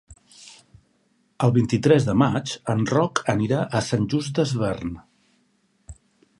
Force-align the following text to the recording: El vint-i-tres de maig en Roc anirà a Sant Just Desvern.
El 1.47 1.53
vint-i-tres 1.57 2.07
de 2.07 2.15
maig 2.23 2.55
en 2.75 2.81
Roc 2.93 3.23
anirà 3.37 3.61
a 3.81 3.85
Sant 3.91 4.11
Just 4.15 4.35
Desvern. 4.41 4.99